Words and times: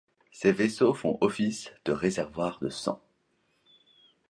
Ces 0.31 0.51
vaisseaux 0.51 0.95
font 0.95 1.19
office 1.21 1.69
de 1.85 1.91
réservoir 1.91 2.57
de 2.59 2.69
sang. 2.69 3.03